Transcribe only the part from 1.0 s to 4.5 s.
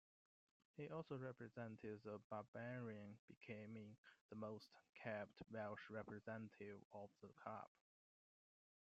represented the Barbarians becoming the